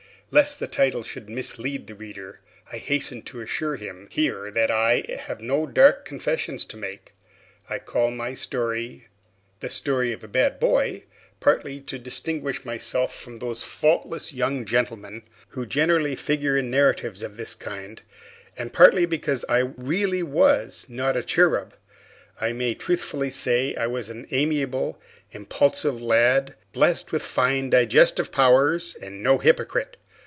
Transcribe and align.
Lest 0.33 0.61
the 0.61 0.67
title 0.67 1.03
should 1.03 1.27
mislead 1.29 1.87
the 1.87 1.93
reader, 1.93 2.39
I 2.71 2.77
hasten 2.77 3.21
to 3.23 3.41
assure 3.41 3.75
him 3.75 4.07
here 4.09 4.49
that 4.49 4.71
I 4.71 5.03
have 5.25 5.41
no 5.41 5.65
dark 5.67 6.05
confessions 6.05 6.63
to 6.67 6.77
make. 6.77 7.11
I 7.69 7.79
call 7.79 8.11
my 8.11 8.33
story 8.33 9.09
the 9.59 9.67
story 9.67 10.13
of 10.13 10.23
a 10.23 10.29
bad 10.29 10.57
boy, 10.57 11.03
partly 11.41 11.81
to 11.81 11.99
distinguish 11.99 12.63
myself 12.63 13.13
from 13.13 13.39
those 13.39 13.61
faultless 13.61 14.31
young 14.31 14.63
gentlemen 14.63 15.23
who 15.49 15.65
generally 15.65 16.15
figure 16.15 16.55
in 16.57 16.71
narratives 16.71 17.23
of 17.23 17.35
this 17.35 17.53
kind, 17.53 18.01
and 18.55 18.71
partly 18.71 19.05
because 19.05 19.43
I 19.49 19.57
really 19.57 20.23
was 20.23 20.85
not 20.87 21.17
a 21.17 21.23
cherub. 21.23 21.75
I 22.39 22.53
may 22.53 22.73
truthfully 22.73 23.31
say 23.31 23.75
I 23.75 23.87
was 23.87 24.09
an 24.09 24.25
amiable, 24.31 24.97
impulsive 25.33 26.01
lad, 26.01 26.55
blessed 26.71 27.11
with 27.11 27.21
fine 27.21 27.69
digestive 27.69 28.31
powers, 28.31 28.95
and 28.95 29.21
no 29.21 29.37
hypocrite. 29.37 29.97